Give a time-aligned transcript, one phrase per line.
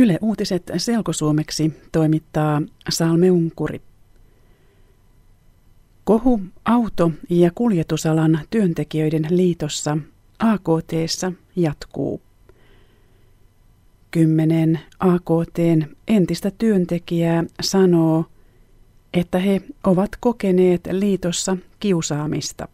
[0.00, 3.80] Yle Uutiset selkosuomeksi toimittaa Salme Unkuri.
[6.04, 9.98] Kohu auto- ja kuljetusalan työntekijöiden liitossa
[10.38, 10.92] AKT
[11.56, 12.20] jatkuu.
[14.10, 18.24] Kymmenen AKTn entistä työntekijää sanoo,
[19.14, 22.68] että he ovat kokeneet liitossa kiusaamista.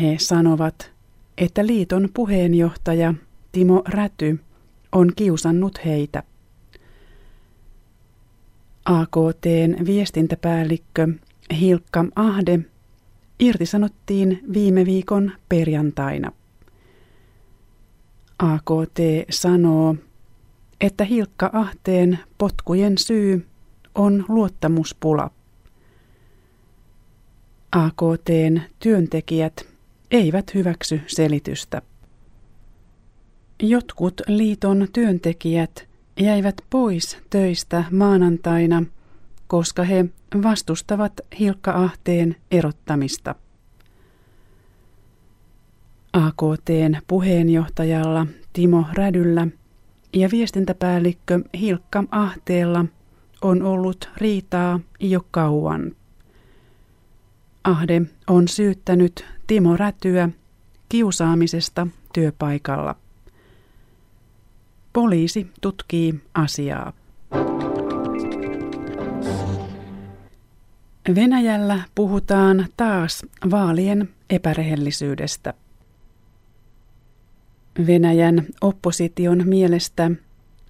[0.00, 0.92] He sanovat,
[1.38, 3.14] että liiton puheenjohtaja
[3.52, 4.45] Timo Räty
[4.96, 6.22] on kiusannut heitä.
[8.84, 11.08] AKTn viestintäpäällikkö
[11.60, 12.60] Hilkka Ahde
[13.38, 16.32] irtisanottiin viime viikon perjantaina.
[18.38, 18.98] AKT
[19.30, 19.94] sanoo,
[20.80, 23.46] että Hilkka Ahteen potkujen syy
[23.94, 25.30] on luottamuspula.
[27.72, 29.66] AKTn työntekijät
[30.10, 31.82] eivät hyväksy selitystä.
[33.62, 35.88] Jotkut liiton työntekijät
[36.20, 38.84] jäivät pois töistä maanantaina,
[39.46, 40.04] koska he
[40.42, 43.34] vastustavat Hilkka Ahteen erottamista.
[46.12, 49.46] AKTn puheenjohtajalla Timo Rädyllä
[50.12, 52.84] ja viestintäpäällikkö Hilkka Ahteella
[53.42, 55.92] on ollut riitaa jo kauan.
[57.64, 60.28] Ahde on syyttänyt Timo Rätyä
[60.88, 63.05] kiusaamisesta työpaikalla.
[64.96, 66.92] Poliisi tutkii asiaa.
[71.14, 75.54] Venäjällä puhutaan taas vaalien epärehellisyydestä.
[77.86, 80.10] Venäjän opposition mielestä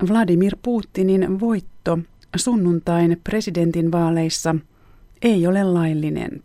[0.08, 1.98] Vladimir Putinin voitto
[2.36, 4.56] sunnuntain presidentinvaaleissa
[5.22, 6.42] ei ole laillinen.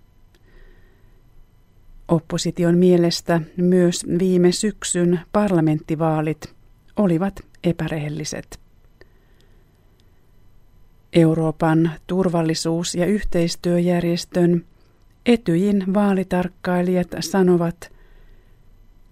[2.08, 6.56] Opposition mielestä myös viime syksyn parlamenttivaalit
[6.98, 8.60] olivat epärehelliset.
[11.14, 14.66] Euroopan turvallisuus- ja yhteistyöjärjestön
[15.26, 17.92] Etyjin vaalitarkkailijat sanovat,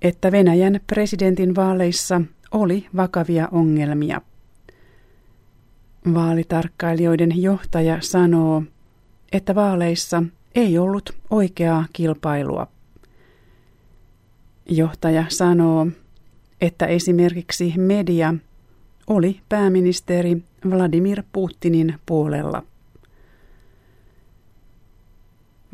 [0.01, 2.21] että Venäjän presidentin vaaleissa
[2.51, 4.21] oli vakavia ongelmia.
[6.13, 8.63] Vaalitarkkailijoiden johtaja sanoo,
[9.31, 10.23] että vaaleissa
[10.55, 12.67] ei ollut oikeaa kilpailua.
[14.69, 15.87] Johtaja sanoo,
[16.61, 18.33] että esimerkiksi media
[19.07, 20.37] oli pääministeri
[20.69, 22.63] Vladimir Putinin puolella.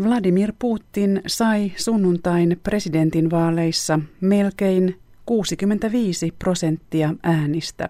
[0.03, 7.89] Vladimir Putin sai sunnuntain presidentinvaaleissa melkein 65 prosenttia äänistä.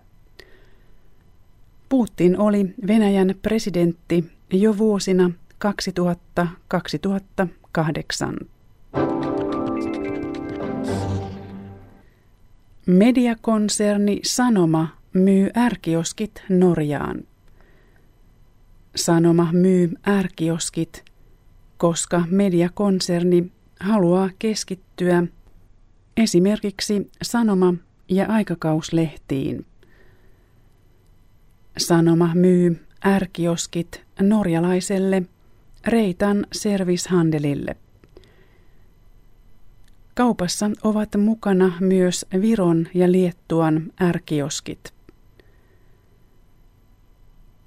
[1.89, 5.31] Putin oli Venäjän presidentti jo vuosina
[5.65, 5.69] 2000-2008.
[12.85, 17.23] Mediakonserni Sanoma myy ärkioskit Norjaan.
[18.95, 21.03] Sanoma myy ärkioskit,
[21.77, 25.23] koska mediakonserni haluaa keskittyä
[26.17, 27.73] esimerkiksi sanoma-
[28.09, 29.65] ja aikakauslehtiin.
[31.77, 35.23] Sanoma myy ärkioskit norjalaiselle
[35.87, 37.75] Reitan Servicehandelille.
[40.15, 44.93] Kaupassa ovat mukana myös Viron ja Liettuan ärkioskit.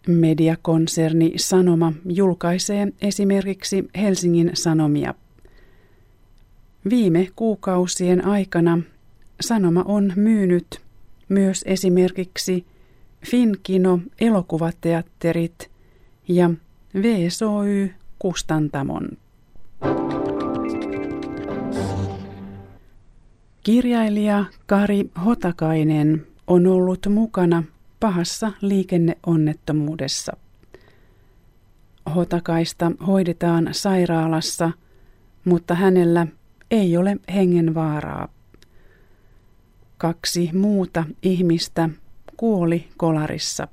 [0.07, 5.15] Mediakonserni Sanoma julkaisee esimerkiksi Helsingin Sanomia.
[6.91, 8.79] Viime kuukausien aikana
[9.41, 10.81] Sanoma on myynyt
[11.29, 12.67] myös esimerkiksi
[13.27, 15.71] Finkino elokuvateatterit
[16.29, 16.51] ja
[17.03, 19.09] VSOY Kustantamon.
[23.69, 27.63] Kirjailija Kari Hotakainen on ollut mukana
[28.01, 30.37] pahassa liikenneonnettomuudessa.
[32.15, 34.71] Hotakaista hoidetaan sairaalassa,
[35.45, 36.27] mutta hänellä
[36.71, 38.29] ei ole hengenvaaraa.
[39.99, 41.89] Kaksi muuta ihmistä
[42.37, 43.69] kuoli kolarissa.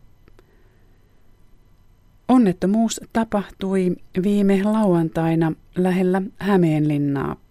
[2.27, 7.44] Onnettomuus tapahtui viime lauantaina lähellä Hämeenlinnaa.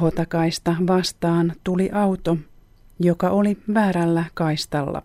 [0.00, 2.36] Hotakaista vastaan tuli auto,
[2.98, 5.02] joka oli väärällä kaistalla.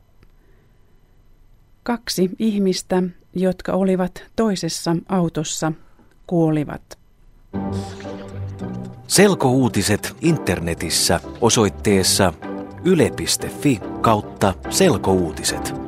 [1.84, 3.04] Kaksi ihmistä,
[3.34, 5.72] jotka olivat toisessa autossa,
[6.28, 6.98] kuolivat.
[9.08, 12.34] Selkouutiset internetissä osoitteessa
[12.86, 15.85] yle.fi kautta selkouutiset.